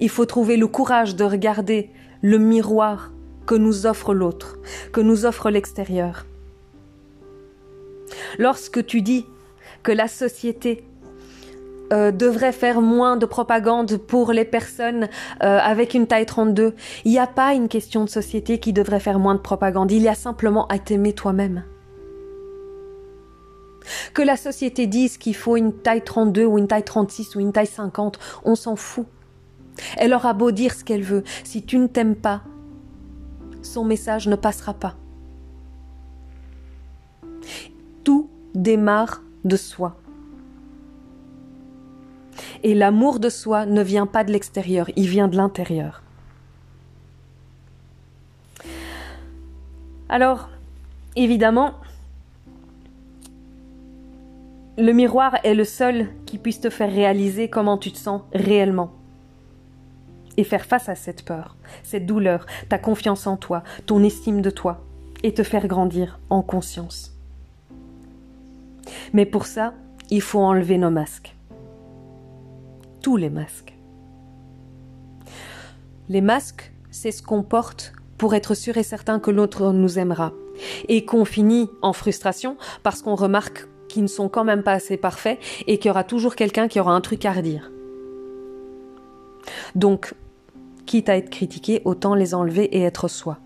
Il 0.00 0.08
faut 0.08 0.26
trouver 0.26 0.56
le 0.56 0.66
courage 0.66 1.16
de 1.16 1.24
regarder 1.24 1.90
le 2.22 2.38
miroir 2.38 3.12
que 3.46 3.54
nous 3.54 3.86
offre 3.86 4.14
l'autre, 4.14 4.58
que 4.92 5.00
nous 5.00 5.26
offre 5.26 5.50
l'extérieur. 5.50 6.26
Lorsque 8.38 8.86
tu 8.86 9.02
dis 9.02 9.26
que 9.82 9.92
la 9.92 10.08
société 10.08 10.84
euh, 11.92 12.10
devrait 12.10 12.52
faire 12.52 12.80
moins 12.80 13.16
de 13.16 13.26
propagande 13.26 13.98
pour 13.98 14.32
les 14.32 14.46
personnes 14.46 15.08
euh, 15.42 15.58
avec 15.58 15.92
une 15.92 16.06
taille 16.06 16.24
32. 16.24 16.74
Il 17.04 17.10
n'y 17.10 17.18
a 17.18 17.26
pas 17.26 17.52
une 17.52 17.68
question 17.68 18.04
de 18.04 18.08
société 18.08 18.58
qui 18.58 18.72
devrait 18.72 19.00
faire 19.00 19.18
moins 19.18 19.34
de 19.34 19.40
propagande. 19.40 19.92
Il 19.92 20.00
y 20.00 20.08
a 20.08 20.14
simplement 20.14 20.66
à 20.68 20.78
t'aimer 20.78 21.12
toi-même. 21.12 21.64
Que 24.14 24.22
la 24.22 24.38
société 24.38 24.86
dise 24.86 25.18
qu'il 25.18 25.34
faut 25.34 25.56
une 25.56 25.74
taille 25.74 26.02
32 26.02 26.44
ou 26.46 26.56
une 26.56 26.68
taille 26.68 26.84
36 26.84 27.36
ou 27.36 27.40
une 27.40 27.52
taille 27.52 27.66
50, 27.66 28.18
on 28.44 28.54
s'en 28.54 28.76
fout. 28.76 29.06
Elle 29.96 30.14
aura 30.14 30.32
beau 30.34 30.50
dire 30.50 30.74
ce 30.74 30.84
qu'elle 30.84 31.02
veut. 31.02 31.24
Si 31.44 31.62
tu 31.62 31.78
ne 31.78 31.86
t'aimes 31.86 32.16
pas, 32.16 32.42
son 33.62 33.84
message 33.84 34.28
ne 34.28 34.36
passera 34.36 34.74
pas. 34.74 34.96
Tout 38.04 38.28
démarre 38.54 39.22
de 39.44 39.56
soi. 39.56 39.96
Et 42.62 42.74
l'amour 42.74 43.18
de 43.18 43.28
soi 43.28 43.66
ne 43.66 43.82
vient 43.82 44.06
pas 44.06 44.24
de 44.24 44.32
l'extérieur, 44.32 44.88
il 44.96 45.08
vient 45.08 45.28
de 45.28 45.36
l'intérieur. 45.36 46.02
Alors, 50.08 50.50
évidemment, 51.16 51.74
le 54.78 54.92
miroir 54.92 55.36
est 55.42 55.54
le 55.54 55.64
seul 55.64 56.08
qui 56.26 56.38
puisse 56.38 56.60
te 56.60 56.70
faire 56.70 56.90
réaliser 56.90 57.48
comment 57.48 57.78
tu 57.78 57.92
te 57.92 57.98
sens 57.98 58.22
réellement. 58.32 58.92
Et 60.36 60.44
faire 60.44 60.64
face 60.64 60.88
à 60.88 60.94
cette 60.94 61.24
peur, 61.24 61.56
cette 61.82 62.06
douleur, 62.06 62.46
ta 62.68 62.78
confiance 62.78 63.26
en 63.26 63.36
toi, 63.36 63.62
ton 63.86 64.02
estime 64.02 64.40
de 64.40 64.50
toi, 64.50 64.84
et 65.22 65.34
te 65.34 65.42
faire 65.42 65.66
grandir 65.66 66.18
en 66.30 66.42
conscience. 66.42 67.14
Mais 69.12 69.26
pour 69.26 69.46
ça, 69.46 69.74
il 70.10 70.22
faut 70.22 70.40
enlever 70.40 70.78
nos 70.78 70.90
masques 70.90 71.34
tous 73.02 73.16
les 73.16 73.28
masques. 73.28 73.74
Les 76.08 76.20
masques, 76.20 76.72
c'est 76.90 77.10
ce 77.10 77.22
qu'on 77.22 77.42
porte 77.42 77.92
pour 78.16 78.34
être 78.34 78.54
sûr 78.54 78.76
et 78.78 78.82
certain 78.82 79.18
que 79.18 79.30
l'autre 79.30 79.72
nous 79.72 79.98
aimera. 79.98 80.32
Et 80.88 81.04
qu'on 81.04 81.24
finit 81.24 81.68
en 81.82 81.92
frustration 81.92 82.56
parce 82.82 83.02
qu'on 83.02 83.14
remarque 83.14 83.66
qu'ils 83.88 84.02
ne 84.02 84.08
sont 84.08 84.28
quand 84.28 84.44
même 84.44 84.62
pas 84.62 84.72
assez 84.72 84.96
parfaits 84.96 85.38
et 85.66 85.78
qu'il 85.78 85.88
y 85.88 85.90
aura 85.90 86.04
toujours 86.04 86.36
quelqu'un 86.36 86.68
qui 86.68 86.80
aura 86.80 86.92
un 86.92 87.00
truc 87.00 87.24
à 87.24 87.32
redire. 87.32 87.70
Donc, 89.74 90.14
quitte 90.86 91.08
à 91.08 91.16
être 91.16 91.30
critiqué, 91.30 91.82
autant 91.84 92.14
les 92.14 92.34
enlever 92.34 92.64
et 92.76 92.82
être 92.82 93.08
soi. 93.08 93.38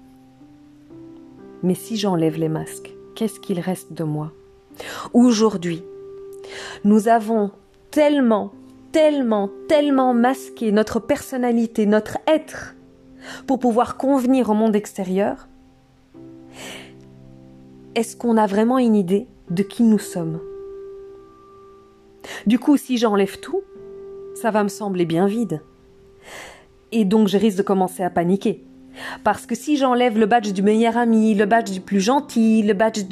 Mais 1.63 1.75
si 1.75 1.97
j'enlève 1.97 2.39
les 2.39 2.49
masques, 2.49 2.95
qu'est-ce 3.15 3.41
qu'il 3.41 3.61
reste 3.61 3.93
de 3.93 4.05
moi? 4.05 4.33
Aujourd'hui, 5.13 5.83
nous 6.85 7.09
avons 7.09 7.51
tellement 7.91 8.53
tellement, 8.97 9.51
tellement 9.69 10.15
masqué 10.15 10.73
notre 10.73 11.01
personnalité, 11.01 11.85
notre 11.85 12.17
être, 12.27 12.75
pour 13.47 13.59
pouvoir 13.59 13.99
convenir 13.99 14.49
au 14.49 14.55
monde 14.55 14.75
extérieur, 14.75 15.49
est-ce 17.95 18.17
qu'on 18.17 18.39
a 18.39 18.47
vraiment 18.47 18.79
une 18.79 18.95
idée 18.95 19.27
de 19.51 19.63
qui 19.63 19.83
nous 19.83 19.99
sommes? 19.99 20.41
Du 22.47 22.59
coup, 22.59 22.79
si 22.79 22.97
j'enlève 22.97 23.39
tout, 23.39 23.61
ça 24.35 24.51
va 24.51 24.63
me 24.63 24.69
sembler 24.69 25.05
bien 25.05 25.27
vide. 25.27 25.61
Et 26.93 27.05
donc 27.05 27.29
je 27.29 27.37
risque 27.37 27.59
de 27.59 27.63
commencer 27.63 28.03
à 28.03 28.11
paniquer. 28.11 28.63
Parce 29.25 29.45
que 29.45 29.55
si 29.55 29.77
j'enlève 29.77 30.19
le 30.19 30.25
badge 30.25 30.53
du 30.53 30.63
meilleur 30.63 30.97
ami, 30.97 31.35
le 31.35 31.45
badge 31.45 31.71
du 31.71 31.81
plus 31.81 32.01
gentil, 32.01 32.63
le 32.63 32.73
badge 32.73 33.05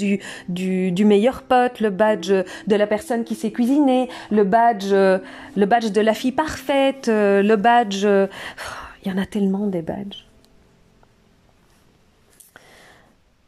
du, 0.48 1.04
meilleur 1.04 1.42
pote, 1.42 1.80
le 1.80 1.90
badge 1.90 2.30
de 2.30 2.76
la 2.76 2.86
personne 2.86 3.24
qui 3.24 3.34
sait 3.34 3.50
cuisiner, 3.50 4.08
le 4.30 4.44
badge, 4.44 4.92
le 4.92 5.66
badge 5.66 5.90
de 5.92 6.00
la 6.00 6.14
fille 6.14 6.32
parfaite, 6.32 7.08
le 7.08 7.56
badge... 7.56 8.06
Il 9.04 9.12
y 9.12 9.14
en 9.14 9.18
a 9.18 9.26
tellement 9.26 9.66
des 9.66 9.82
badges. 9.82 10.24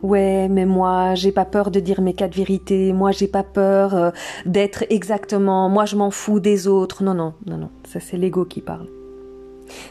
Ouais, 0.03 0.49
mais 0.49 0.67
moi, 0.67 1.15
j'ai 1.15 1.33
pas 1.33 1.47
peur 1.47 1.71
de 1.71 1.81
dire 1.81 2.03
mes 2.03 2.13
quatre 2.13 2.35
vérités. 2.35 2.93
Moi, 2.93 3.13
j'ai 3.13 3.29
pas 3.29 3.43
peur 3.43 3.95
euh, 3.95 4.11
d'être 4.45 4.85
exactement. 4.91 5.71
Moi, 5.71 5.87
je 5.87 5.97
m'en 5.97 6.11
fous 6.11 6.39
des 6.39 6.69
autres. 6.69 7.03
Non, 7.03 7.15
non, 7.15 7.35
non, 7.47 7.57
non. 7.57 7.71
Ça, 7.89 8.01
c'est 8.01 8.19
l'ego 8.19 8.45
qui 8.45 8.61
parle. 8.61 8.87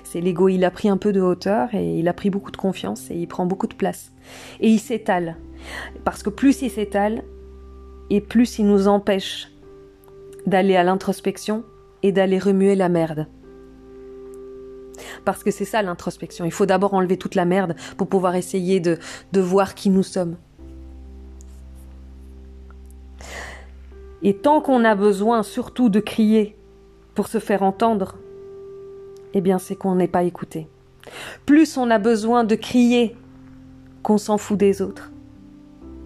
C'est 0.03 0.21
l'ego, 0.21 0.49
il 0.49 0.63
a 0.63 0.71
pris 0.71 0.89
un 0.89 0.97
peu 0.97 1.11
de 1.11 1.21
hauteur 1.21 1.73
et 1.73 1.99
il 1.99 2.07
a 2.07 2.13
pris 2.13 2.29
beaucoup 2.29 2.51
de 2.51 2.57
confiance 2.57 3.09
et 3.11 3.15
il 3.15 3.27
prend 3.27 3.45
beaucoup 3.45 3.67
de 3.67 3.75
place. 3.75 4.11
Et 4.59 4.69
il 4.69 4.79
s'étale. 4.79 5.35
Parce 6.03 6.23
que 6.23 6.29
plus 6.29 6.61
il 6.61 6.69
s'étale, 6.69 7.23
et 8.09 8.21
plus 8.21 8.59
il 8.59 8.67
nous 8.67 8.87
empêche 8.87 9.51
d'aller 10.45 10.75
à 10.75 10.83
l'introspection 10.83 11.63
et 12.03 12.11
d'aller 12.11 12.37
remuer 12.37 12.75
la 12.75 12.89
merde. 12.89 13.27
Parce 15.25 15.43
que 15.43 15.51
c'est 15.51 15.65
ça 15.65 15.81
l'introspection. 15.81 16.45
Il 16.45 16.51
faut 16.51 16.65
d'abord 16.65 16.93
enlever 16.93 17.17
toute 17.17 17.35
la 17.35 17.45
merde 17.45 17.75
pour 17.97 18.07
pouvoir 18.07 18.35
essayer 18.35 18.79
de, 18.79 18.99
de 19.33 19.41
voir 19.41 19.73
qui 19.73 19.89
nous 19.89 20.03
sommes. 20.03 20.37
Et 24.21 24.35
tant 24.35 24.61
qu'on 24.61 24.85
a 24.85 24.95
besoin 24.95 25.43
surtout 25.43 25.89
de 25.89 25.99
crier 25.99 26.55
pour 27.15 27.27
se 27.27 27.39
faire 27.39 27.63
entendre, 27.63 28.17
eh 29.35 29.41
bien 29.41 29.59
c'est 29.59 29.75
qu'on 29.75 29.93
n'est 29.95 30.07
pas 30.07 30.23
écouté. 30.23 30.67
Plus 31.45 31.77
on 31.77 31.91
a 31.91 31.99
besoin 31.99 32.43
de 32.43 32.55
crier 32.55 33.15
qu'on 34.01 34.17
s'en 34.17 34.39
fout 34.39 34.57
des 34.57 34.81
autres, 34.81 35.11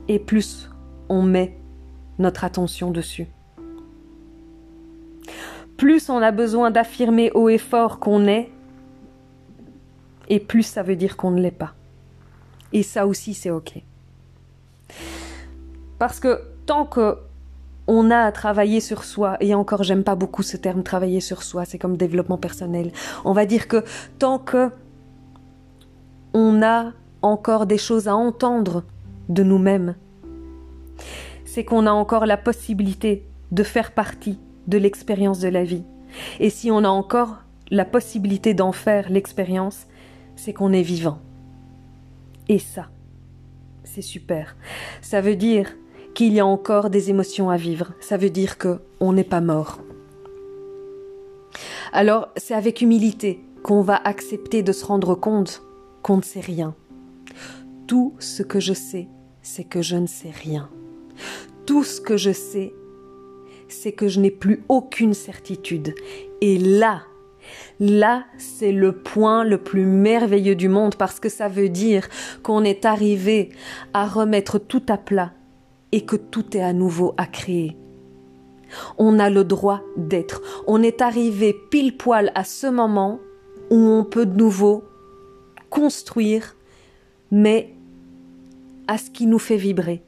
et 0.09 0.19
plus 0.19 0.69
on 1.07 1.21
met 1.23 1.57
notre 2.17 2.43
attention 2.43 2.91
dessus. 2.91 3.27
Plus 5.77 6.09
on 6.09 6.17
a 6.17 6.31
besoin 6.31 6.71
d'affirmer 6.71 7.31
haut 7.33 7.47
et 7.47 7.57
fort 7.57 7.99
qu'on 7.99 8.27
est, 8.27 8.49
et 10.27 10.39
plus 10.39 10.63
ça 10.63 10.83
veut 10.83 10.97
dire 10.97 11.15
qu'on 11.15 11.31
ne 11.31 11.41
l'est 11.41 11.51
pas. 11.51 11.73
Et 12.73 12.83
ça 12.83 13.07
aussi, 13.07 13.33
c'est 13.33 13.49
OK. 13.49 13.81
Parce 15.97 16.19
que 16.19 16.41
tant 16.65 16.85
que 16.85 17.17
on 17.91 18.11
a 18.11 18.19
à 18.19 18.31
travailler 18.31 18.81
sur 18.81 19.03
soi, 19.03 19.35
et 19.39 19.55
encore 19.55 19.81
j'aime 19.81 20.03
pas 20.03 20.13
beaucoup 20.13 20.43
ce 20.43 20.57
terme 20.57 20.83
travailler 20.83 21.21
sur 21.21 21.41
soi, 21.41 21.65
c'est 21.65 21.79
comme 21.79 21.97
développement 21.97 22.37
personnel. 22.37 22.91
On 23.25 23.33
va 23.33 23.47
dire 23.47 23.67
que 23.67 23.83
tant 24.19 24.37
que 24.37 24.69
on 26.35 26.61
a 26.61 26.91
encore 27.23 27.65
des 27.65 27.79
choses 27.79 28.07
à 28.07 28.15
entendre 28.15 28.83
de 29.27 29.41
nous-mêmes, 29.41 29.95
c'est 31.45 31.65
qu'on 31.65 31.87
a 31.87 31.91
encore 31.91 32.27
la 32.27 32.37
possibilité 32.37 33.25
de 33.51 33.63
faire 33.63 33.91
partie 33.91 34.37
de 34.67 34.77
l'expérience 34.77 35.39
de 35.39 35.47
la 35.47 35.63
vie. 35.63 35.83
Et 36.39 36.51
si 36.51 36.69
on 36.69 36.83
a 36.83 36.89
encore 36.89 37.39
la 37.71 37.85
possibilité 37.85 38.53
d'en 38.53 38.71
faire 38.71 39.09
l'expérience, 39.09 39.87
c'est 40.35 40.53
qu'on 40.53 40.73
est 40.73 40.83
vivant. 40.83 41.17
Et 42.49 42.59
ça, 42.59 42.89
c'est 43.83 44.03
super. 44.03 44.55
Ça 45.01 45.21
veut 45.21 45.35
dire 45.35 45.71
qu'il 46.13 46.33
y 46.33 46.39
a 46.39 46.45
encore 46.45 46.89
des 46.89 47.09
émotions 47.09 47.49
à 47.49 47.57
vivre. 47.57 47.93
Ça 47.99 48.17
veut 48.17 48.29
dire 48.29 48.57
que 48.57 48.79
on 48.99 49.13
n'est 49.13 49.23
pas 49.23 49.41
mort. 49.41 49.79
Alors, 51.91 52.29
c'est 52.37 52.53
avec 52.53 52.81
humilité 52.81 53.43
qu'on 53.63 53.81
va 53.81 53.95
accepter 53.95 54.63
de 54.63 54.71
se 54.71 54.85
rendre 54.85 55.15
compte 55.15 55.63
qu'on 56.03 56.17
ne 56.17 56.21
sait 56.21 56.39
rien. 56.39 56.75
Tout 57.87 58.13
ce 58.19 58.43
que 58.43 58.59
je 58.59 58.73
sais, 58.73 59.07
c'est 59.41 59.63
que 59.63 59.81
je 59.81 59.95
ne 59.95 60.07
sais 60.07 60.31
rien. 60.31 60.69
Tout 61.65 61.83
ce 61.83 61.99
que 61.99 62.17
je 62.17 62.31
sais, 62.31 62.73
c'est 63.67 63.91
que 63.91 64.07
je 64.07 64.19
n'ai 64.19 64.31
plus 64.31 64.63
aucune 64.69 65.13
certitude. 65.13 65.93
Et 66.41 66.57
là, 66.57 67.03
là, 67.79 68.25
c'est 68.37 68.71
le 68.71 68.93
point 68.93 69.43
le 69.43 69.57
plus 69.57 69.85
merveilleux 69.85 70.55
du 70.55 70.69
monde 70.69 70.95
parce 70.95 71.19
que 71.19 71.29
ça 71.29 71.47
veut 71.47 71.69
dire 71.69 72.07
qu'on 72.43 72.63
est 72.63 72.85
arrivé 72.85 73.49
à 73.93 74.07
remettre 74.07 74.59
tout 74.59 74.83
à 74.87 74.97
plat 74.97 75.33
et 75.91 76.01
que 76.05 76.15
tout 76.15 76.55
est 76.55 76.61
à 76.61 76.73
nouveau 76.73 77.13
à 77.17 77.25
créer. 77.25 77.75
On 78.97 79.19
a 79.19 79.29
le 79.29 79.43
droit 79.43 79.81
d'être. 79.97 80.41
On 80.67 80.83
est 80.83 81.01
arrivé 81.01 81.55
pile 81.71 81.97
poil 81.97 82.31
à 82.35 82.43
ce 82.43 82.67
moment 82.67 83.19
où 83.69 83.75
on 83.75 84.03
peut 84.03 84.25
de 84.25 84.37
nouveau 84.37 84.83
construire, 85.69 86.55
mais 87.31 87.73
à 88.87 88.97
ce 88.97 89.09
qui 89.09 89.27
nous 89.27 89.39
fait 89.39 89.57
vibrer, 89.57 90.03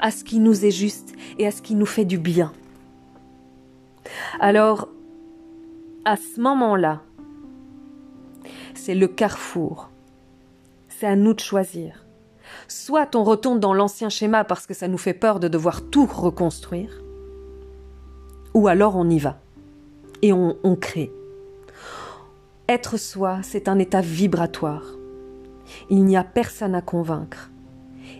à 0.00 0.10
ce 0.10 0.24
qui 0.24 0.38
nous 0.38 0.64
est 0.64 0.70
juste 0.70 1.12
et 1.38 1.46
à 1.46 1.50
ce 1.50 1.62
qui 1.62 1.74
nous 1.74 1.86
fait 1.86 2.04
du 2.04 2.18
bien. 2.18 2.52
Alors, 4.40 4.88
à 6.04 6.16
ce 6.16 6.40
moment-là, 6.40 7.02
c'est 8.74 8.94
le 8.94 9.08
carrefour. 9.08 9.90
C'est 10.88 11.06
à 11.06 11.16
nous 11.16 11.34
de 11.34 11.40
choisir. 11.40 12.01
Soit 12.68 13.14
on 13.14 13.24
retourne 13.24 13.60
dans 13.60 13.74
l'ancien 13.74 14.08
schéma 14.08 14.44
parce 14.44 14.66
que 14.66 14.74
ça 14.74 14.88
nous 14.88 14.98
fait 14.98 15.14
peur 15.14 15.40
de 15.40 15.48
devoir 15.48 15.82
tout 15.82 16.06
reconstruire, 16.06 17.02
ou 18.54 18.68
alors 18.68 18.96
on 18.96 19.08
y 19.08 19.18
va 19.18 19.38
et 20.22 20.32
on, 20.32 20.56
on 20.62 20.76
crée. 20.76 21.12
Être 22.68 22.96
soi, 22.96 23.38
c'est 23.42 23.68
un 23.68 23.78
état 23.78 24.00
vibratoire. 24.00 24.84
Il 25.90 26.04
n'y 26.04 26.16
a 26.16 26.24
personne 26.24 26.74
à 26.74 26.82
convaincre 26.82 27.50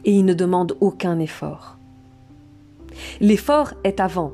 et 0.05 0.12
il 0.12 0.25
ne 0.25 0.35
demande 0.35 0.77
aucun 0.81 1.19
effort. 1.19 1.77
L'effort 3.21 3.75
est 3.85 4.01
avant. 4.01 4.33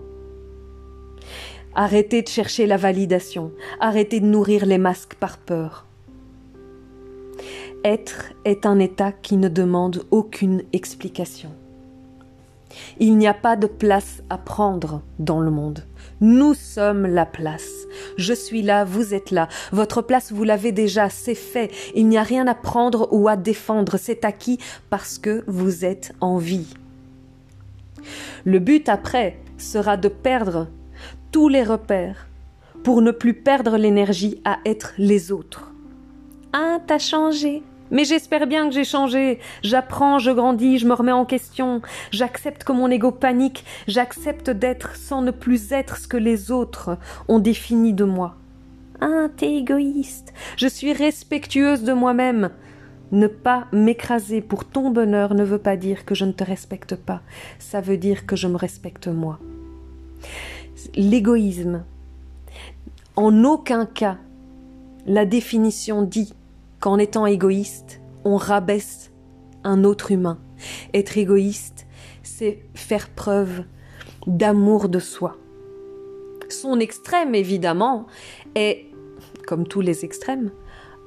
Arrêtez 1.74 2.22
de 2.22 2.28
chercher 2.28 2.66
la 2.66 2.76
validation, 2.76 3.52
arrêtez 3.78 4.20
de 4.20 4.26
nourrir 4.26 4.66
les 4.66 4.78
masques 4.78 5.14
par 5.14 5.38
peur. 5.38 5.87
Être 7.84 8.32
est 8.44 8.66
un 8.66 8.80
état 8.80 9.12
qui 9.12 9.36
ne 9.36 9.48
demande 9.48 10.04
aucune 10.10 10.62
explication. 10.72 11.50
Il 12.98 13.16
n'y 13.16 13.28
a 13.28 13.34
pas 13.34 13.56
de 13.56 13.66
place 13.68 14.22
à 14.30 14.36
prendre 14.36 15.02
dans 15.18 15.40
le 15.40 15.50
monde. 15.50 15.84
Nous 16.20 16.54
sommes 16.54 17.06
la 17.06 17.24
place. 17.24 17.86
Je 18.16 18.34
suis 18.34 18.62
là, 18.62 18.84
vous 18.84 19.14
êtes 19.14 19.30
là. 19.30 19.48
Votre 19.70 20.02
place, 20.02 20.32
vous 20.32 20.42
l'avez 20.42 20.72
déjà, 20.72 21.08
c'est 21.08 21.36
fait. 21.36 21.70
Il 21.94 22.08
n'y 22.08 22.18
a 22.18 22.22
rien 22.22 22.48
à 22.48 22.54
prendre 22.54 23.08
ou 23.12 23.28
à 23.28 23.36
défendre, 23.36 23.96
c'est 23.96 24.24
acquis 24.24 24.58
parce 24.90 25.18
que 25.18 25.44
vous 25.46 25.84
êtes 25.84 26.12
en 26.20 26.38
vie. 26.38 26.74
Le 28.44 28.58
but 28.58 28.88
après 28.88 29.38
sera 29.56 29.96
de 29.96 30.08
perdre 30.08 30.68
tous 31.30 31.48
les 31.48 31.62
repères 31.62 32.26
pour 32.82 33.02
ne 33.02 33.12
plus 33.12 33.34
perdre 33.34 33.76
l'énergie 33.76 34.40
à 34.44 34.58
être 34.64 34.94
les 34.98 35.30
autres. 35.30 35.67
Ah, 36.52 36.78
t'as 36.86 36.98
changé. 36.98 37.62
Mais 37.90 38.04
j'espère 38.04 38.46
bien 38.46 38.68
que 38.68 38.74
j'ai 38.74 38.84
changé. 38.84 39.38
J'apprends, 39.62 40.18
je 40.18 40.30
grandis, 40.30 40.78
je 40.78 40.86
me 40.86 40.94
remets 40.94 41.12
en 41.12 41.24
question. 41.24 41.80
J'accepte 42.10 42.64
que 42.64 42.72
mon 42.72 42.90
ego 42.90 43.10
panique. 43.10 43.64
J'accepte 43.86 44.50
d'être 44.50 44.96
sans 44.96 45.22
ne 45.22 45.30
plus 45.30 45.72
être 45.72 45.96
ce 45.96 46.08
que 46.08 46.16
les 46.16 46.50
autres 46.50 46.98
ont 47.28 47.38
défini 47.38 47.92
de 47.92 48.04
moi. 48.04 48.36
Ah, 49.00 49.28
t'es 49.36 49.54
égoïste. 49.54 50.32
Je 50.56 50.66
suis 50.66 50.92
respectueuse 50.92 51.82
de 51.84 51.92
moi-même. 51.92 52.50
Ne 53.10 53.26
pas 53.26 53.66
m'écraser 53.72 54.42
pour 54.42 54.66
ton 54.66 54.90
bonheur 54.90 55.34
ne 55.34 55.44
veut 55.44 55.58
pas 55.58 55.76
dire 55.76 56.04
que 56.04 56.14
je 56.14 56.26
ne 56.26 56.32
te 56.32 56.44
respecte 56.44 56.94
pas. 56.94 57.22
Ça 57.58 57.80
veut 57.80 57.96
dire 57.96 58.26
que 58.26 58.36
je 58.36 58.48
me 58.48 58.56
respecte 58.56 59.08
moi. 59.08 59.38
L'égoïsme. 60.94 61.84
En 63.16 63.44
aucun 63.44 63.86
cas, 63.86 64.18
la 65.06 65.24
définition 65.24 66.02
dit 66.02 66.34
qu'en 66.80 66.98
étant 66.98 67.26
égoïste, 67.26 68.00
on 68.24 68.36
rabaisse 68.36 69.10
un 69.64 69.84
autre 69.84 70.12
humain. 70.12 70.38
Être 70.94 71.18
égoïste, 71.18 71.86
c'est 72.22 72.62
faire 72.74 73.08
preuve 73.10 73.64
d'amour 74.26 74.88
de 74.88 74.98
soi. 74.98 75.36
Son 76.48 76.80
extrême, 76.80 77.34
évidemment, 77.34 78.06
est, 78.54 78.86
comme 79.46 79.66
tous 79.66 79.80
les 79.80 80.04
extrêmes, 80.04 80.50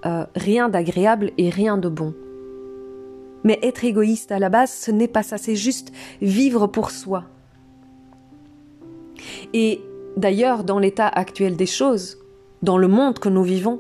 euh, 0.06 0.26
rien 0.36 0.70
d'agréable 0.70 1.32
et 1.38 1.50
rien 1.50 1.78
de 1.78 1.90
bon. 1.90 2.14
Mais 3.44 3.60
être 3.64 3.84
égoïste 3.84 4.32
à 4.32 4.40
la 4.40 4.50
base, 4.50 4.72
ce 4.72 4.92
n'est 4.92 5.08
pas 5.08 5.24
ça, 5.24 5.38
c'est 5.38 5.56
juste 5.56 5.92
vivre 6.22 6.68
pour 6.68 6.92
soi. 6.92 7.26
Et 9.54 9.82
d'ailleurs, 10.18 10.64
dans 10.64 10.80
l'état 10.80 11.08
actuel 11.08 11.56
des 11.56 11.66
choses, 11.66 12.18
dans 12.62 12.78
le 12.78 12.88
monde 12.88 13.20
que 13.20 13.30
nous 13.30 13.44
vivons, 13.44 13.80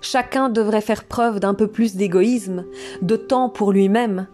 Chacun 0.00 0.48
devrait 0.48 0.80
faire 0.80 1.04
preuve 1.04 1.40
d'un 1.40 1.54
peu 1.54 1.66
plus 1.66 1.96
d'égoïsme, 1.96 2.64
de 3.02 3.16
temps 3.16 3.48
pour 3.48 3.72
lui-même, 3.72 4.28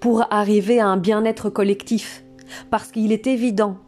pour 0.00 0.24
arriver 0.32 0.80
à 0.80 0.86
un 0.86 0.96
bien-être 0.96 1.50
collectif, 1.50 2.24
parce 2.70 2.92
qu'il 2.92 3.12
est 3.12 3.26
évident 3.26 3.78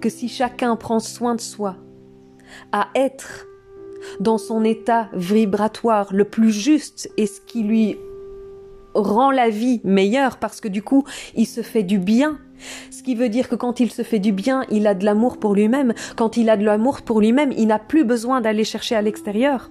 que 0.00 0.08
si 0.08 0.28
chacun 0.28 0.76
prend 0.76 1.00
soin 1.00 1.34
de 1.34 1.40
soi, 1.40 1.76
à 2.72 2.88
être 2.94 3.46
dans 4.20 4.38
son 4.38 4.64
état 4.64 5.08
vibratoire 5.12 6.12
le 6.12 6.24
plus 6.24 6.52
juste 6.52 7.10
et 7.16 7.26
ce 7.26 7.40
qui 7.40 7.62
lui 7.62 7.96
rend 8.94 9.30
la 9.30 9.48
vie 9.48 9.80
meilleure 9.84 10.36
parce 10.36 10.60
que 10.60 10.68
du 10.68 10.82
coup 10.82 11.04
il 11.34 11.46
se 11.46 11.62
fait 11.62 11.82
du 11.82 11.98
bien. 11.98 12.38
Ce 12.90 13.02
qui 13.02 13.14
veut 13.14 13.28
dire 13.28 13.48
que 13.48 13.54
quand 13.56 13.80
il 13.80 13.90
se 13.90 14.02
fait 14.02 14.20
du 14.20 14.30
bien, 14.30 14.64
il 14.70 14.86
a 14.86 14.94
de 14.94 15.04
l'amour 15.04 15.38
pour 15.38 15.54
lui-même. 15.54 15.94
Quand 16.16 16.36
il 16.36 16.48
a 16.48 16.56
de 16.56 16.64
l'amour 16.64 17.02
pour 17.02 17.20
lui-même, 17.20 17.52
il 17.56 17.66
n'a 17.66 17.80
plus 17.80 18.04
besoin 18.04 18.40
d'aller 18.40 18.62
chercher 18.62 18.94
à 18.94 19.02
l'extérieur 19.02 19.70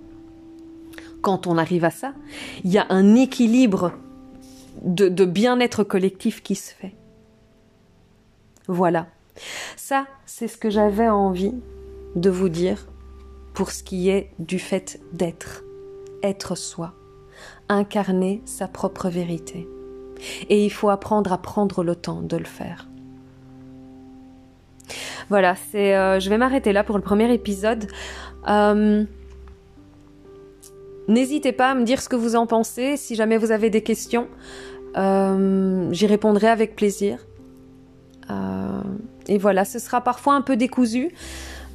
quand 1.21 1.47
on 1.47 1.57
arrive 1.57 1.85
à 1.85 1.91
ça, 1.91 2.13
il 2.63 2.71
y 2.71 2.77
a 2.77 2.85
un 2.89 3.15
équilibre 3.15 3.93
de, 4.83 5.25
bien-être 5.25 5.83
collectif 5.83 6.41
qui 6.41 6.55
se 6.55 6.73
fait. 6.73 6.95
Voilà. 8.67 9.07
Ça, 9.75 10.07
c'est 10.25 10.47
ce 10.47 10.57
que 10.57 10.69
j'avais 10.69 11.09
envie 11.09 11.53
de 12.15 12.29
vous 12.29 12.49
dire 12.49 12.87
pour 13.53 13.71
ce 13.71 13.83
qui 13.83 14.09
est 14.09 14.31
du 14.39 14.59
fait 14.59 14.99
d'être, 15.13 15.63
être 16.23 16.55
soi, 16.55 16.93
incarner 17.69 18.41
sa 18.45 18.67
propre 18.67 19.09
vérité. 19.09 19.67
Et 20.49 20.65
il 20.65 20.69
faut 20.69 20.89
apprendre 20.89 21.33
à 21.33 21.37
prendre 21.37 21.83
le 21.83 21.95
temps 21.95 22.21
de 22.21 22.37
le 22.37 22.45
faire. 22.45 22.87
Voilà, 25.29 25.55
c'est, 25.71 25.95
euh, 25.95 26.19
je 26.19 26.29
vais 26.29 26.37
m'arrêter 26.37 26.73
là 26.73 26.83
pour 26.83 26.97
le 26.97 27.03
premier 27.03 27.33
épisode. 27.33 27.87
Euh, 28.47 29.05
N'hésitez 31.07 31.51
pas 31.51 31.71
à 31.71 31.75
me 31.75 31.83
dire 31.83 32.01
ce 32.01 32.09
que 32.09 32.15
vous 32.15 32.35
en 32.35 32.45
pensez. 32.45 32.97
Si 32.97 33.15
jamais 33.15 33.37
vous 33.37 33.51
avez 33.51 33.69
des 33.69 33.81
questions, 33.81 34.27
euh, 34.97 35.89
j'y 35.91 36.07
répondrai 36.07 36.47
avec 36.47 36.75
plaisir. 36.75 37.19
Euh, 38.29 38.81
et 39.27 39.37
voilà, 39.37 39.65
ce 39.65 39.79
sera 39.79 40.01
parfois 40.01 40.33
un 40.33 40.41
peu 40.41 40.55
décousu. 40.55 41.11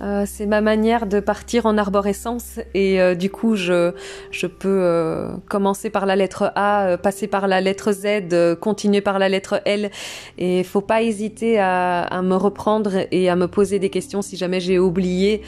Euh, 0.03 0.25
c'est 0.27 0.45
ma 0.45 0.61
manière 0.61 1.07
de 1.07 1.21
partir 1.21 1.65
en 1.65 1.79
arborescence 1.79 2.61
et 2.75 3.15
du 3.15 3.31
coup 3.31 3.57
je, 3.57 3.93
je 4.31 4.47
peux 4.47 5.31
commencer 5.49 5.89
par 5.89 6.05
la 6.05 6.17
lettre 6.17 6.53
A, 6.55 6.99
passer 6.99 7.27
par 7.27 7.49
la 7.49 7.62
lettre 7.62 7.93
Z, 7.93 8.59
continuer 8.61 9.01
par 9.01 9.19
la 9.19 9.31
lettre 9.31 9.62
L 9.65 9.91
et 10.37 10.65
faut 10.65 10.83
pas 10.83 11.01
hésiter 11.01 11.59
à, 11.59 12.03
à, 12.03 12.21
me 12.21 12.35
reprendre 12.35 13.07
et 13.11 13.31
à 13.31 13.37
me 13.37 13.49
poser 13.49 13.79
des 13.79 13.89
questions 13.89 14.21
si 14.21 14.37
jamais 14.37 14.61
j'ai 14.61 14.79
oublié 14.79 15.41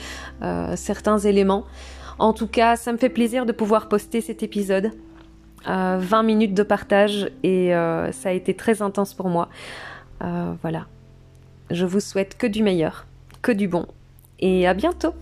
certains 0.75 1.19
éléments. 1.19 1.65
En 2.19 2.33
tout 2.33 2.47
cas, 2.47 2.75
ça 2.75 2.91
me 2.91 2.97
fait 2.97 3.09
plaisir 3.09 3.45
de 3.45 3.53
pouvoir 3.53 3.87
poster 3.87 4.19
cet 4.21 4.43
épisode. 4.43 4.91
20 5.65 5.69
euh, 5.69 6.23
minutes 6.23 6.53
de 6.53 6.63
partage 6.63 7.29
et 7.43 7.75
euh, 7.75 8.11
ça 8.11 8.29
a 8.29 8.31
été 8.31 8.53
très 8.53 8.81
intense 8.81 9.13
pour 9.13 9.29
moi. 9.29 9.49
Euh, 10.21 10.53
voilà. 10.61 10.87
Je 11.71 11.85
vous 11.85 11.99
souhaite 11.99 12.37
que 12.37 12.47
du 12.47 12.63
meilleur, 12.63 13.05
que 13.41 13.51
du 13.51 13.67
bon. 13.67 13.85
Et 14.39 14.67
à 14.67 14.73
bientôt. 14.73 15.13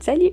Salut 0.00 0.32